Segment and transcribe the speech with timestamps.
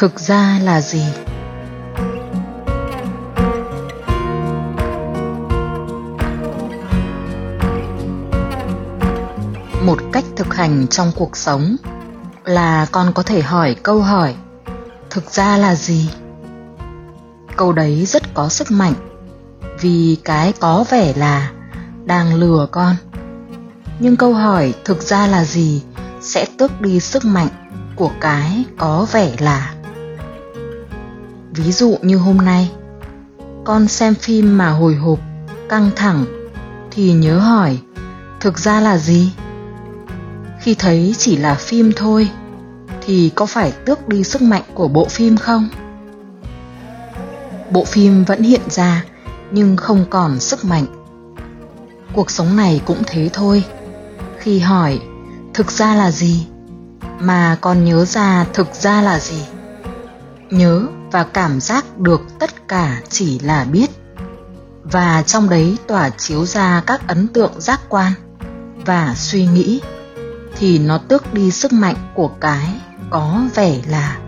[0.00, 1.04] thực ra là gì?
[9.84, 11.76] Một cách thực hành trong cuộc sống
[12.44, 14.34] là con có thể hỏi câu hỏi,
[15.10, 16.10] thực ra là gì?
[17.56, 18.94] Câu đấy rất có sức mạnh,
[19.80, 21.50] vì cái có vẻ là
[22.04, 22.96] đang lừa con.
[23.98, 25.82] Nhưng câu hỏi thực ra là gì?
[26.20, 27.48] sẽ tước đi sức mạnh
[27.96, 29.74] của cái có vẻ là
[31.54, 32.70] ví dụ như hôm nay,
[33.64, 35.18] con xem phim mà hồi hộp,
[35.68, 36.24] căng thẳng,
[36.90, 37.78] thì nhớ hỏi,
[38.40, 39.32] thực ra là gì?
[40.60, 42.30] Khi thấy chỉ là phim thôi,
[43.00, 45.68] thì có phải tước đi sức mạnh của bộ phim không?
[47.70, 49.04] Bộ phim vẫn hiện ra,
[49.50, 50.86] nhưng không còn sức mạnh.
[52.12, 53.64] Cuộc sống này cũng thế thôi.
[54.38, 55.00] Khi hỏi,
[55.54, 56.46] thực ra là gì?
[57.20, 59.44] mà còn nhớ ra thực ra là gì?
[60.50, 63.90] nhớ và cảm giác được tất cả chỉ là biết.
[64.82, 68.12] Và trong đấy tỏa chiếu ra các ấn tượng giác quan
[68.86, 69.80] và suy nghĩ,
[70.58, 74.18] thì nó tước đi sức mạnh của cái có vẻ là.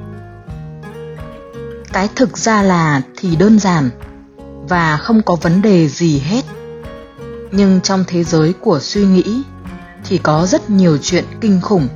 [1.92, 3.90] Cái thực ra là thì đơn giản
[4.68, 6.42] và không có vấn đề gì hết.
[7.52, 9.42] Nhưng trong thế giới của suy nghĩ
[10.04, 11.88] thì có rất nhiều chuyện kinh khủng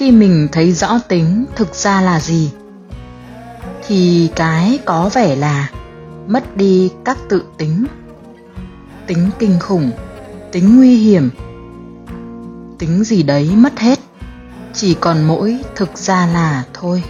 [0.00, 2.50] khi mình thấy rõ tính thực ra là gì,
[3.86, 5.70] thì cái có vẻ là
[6.26, 7.86] mất đi các tự tính.
[9.06, 9.90] Tính kinh khủng,
[10.52, 11.30] tính nguy hiểm,
[12.78, 13.98] tính gì đấy mất hết,
[14.72, 17.04] chỉ còn mỗi thực ra là thôi.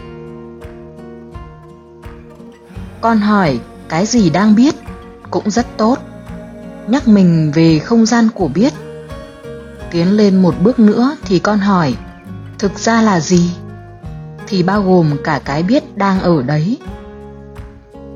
[3.00, 4.74] Con hỏi, cái gì đang biết
[5.30, 5.98] cũng rất tốt.
[6.86, 8.72] Nhắc mình về không gian của biết.
[9.90, 11.96] Tiến lên một bước nữa thì con hỏi
[12.60, 13.52] thực ra là gì?
[14.46, 16.78] Thì bao gồm cả cái biết đang ở đấy.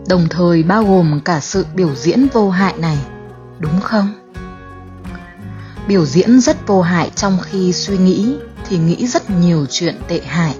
[0.08, 2.98] Đồng thời bao gồm cả sự biểu diễn vô hại này,
[3.58, 4.08] đúng không?
[5.88, 8.36] Biểu diễn rất vô hại trong khi suy nghĩ
[8.68, 10.54] thì nghĩ rất nhiều chuyện tệ hại.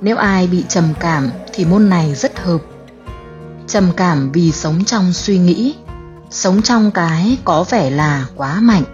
[0.00, 2.60] Nếu ai bị trầm cảm thì môn này rất hợp.
[3.66, 5.74] Trầm cảm vì sống trong suy nghĩ,
[6.30, 8.84] sống trong cái có vẻ là quá mạnh.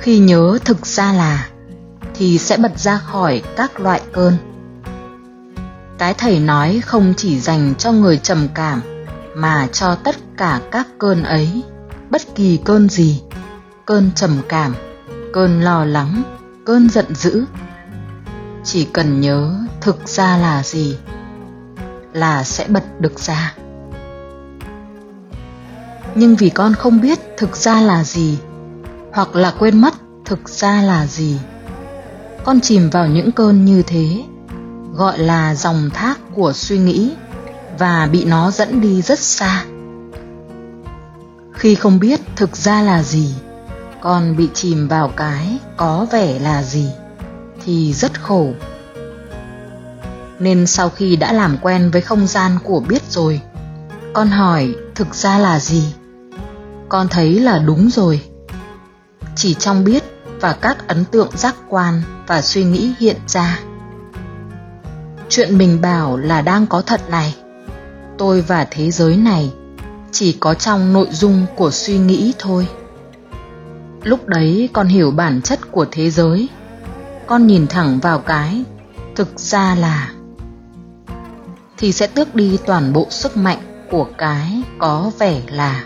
[0.00, 1.48] Khi nhớ thực ra là
[2.18, 4.36] thì sẽ bật ra khỏi các loại cơn.
[5.98, 8.80] Cái thầy nói không chỉ dành cho người trầm cảm,
[9.36, 11.62] mà cho tất cả các cơn ấy,
[12.10, 13.22] bất kỳ cơn gì.
[13.84, 14.74] Cơn trầm cảm,
[15.32, 16.22] cơn lo lắng,
[16.64, 17.44] cơn giận dữ.
[18.64, 20.96] Chỉ cần nhớ thực ra là gì,
[22.12, 23.54] là sẽ bật được ra.
[26.14, 28.38] Nhưng vì con không biết thực ra là gì,
[29.12, 29.94] hoặc là quên mất
[30.24, 31.38] thực ra là gì
[32.46, 34.24] con chìm vào những cơn như thế,
[34.94, 37.12] gọi là dòng thác của suy nghĩ,
[37.78, 39.64] và bị nó dẫn đi rất xa.
[41.52, 43.34] Khi không biết thực ra là gì,
[44.00, 46.88] con bị chìm vào cái có vẻ là gì,
[47.64, 48.50] thì rất khổ.
[50.38, 53.40] Nên sau khi đã làm quen với không gian của biết rồi,
[54.12, 55.94] con hỏi thực ra là gì?
[56.88, 58.20] Con thấy là đúng rồi.
[59.36, 63.58] Chỉ trong biết và các ấn tượng giác quan và suy nghĩ hiện ra.
[65.28, 67.34] Chuyện mình bảo là đang có thật này.
[68.18, 69.52] Tôi và thế giới này
[70.12, 72.68] chỉ có trong nội dung của suy nghĩ thôi.
[74.02, 76.48] Lúc đấy con hiểu bản chất của thế giới.
[77.26, 78.64] Con nhìn thẳng vào cái,
[79.14, 80.10] thực ra là
[81.78, 85.84] thì sẽ tước đi toàn bộ sức mạnh của cái có vẻ là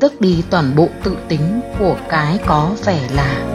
[0.00, 3.53] tước đi toàn bộ tự tính của cái có vẻ là.